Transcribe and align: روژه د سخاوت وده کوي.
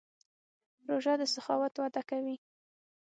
روژه 0.89 1.13
د 1.19 1.21
سخاوت 1.33 1.73
وده 1.77 2.01
کوي. 2.09 2.35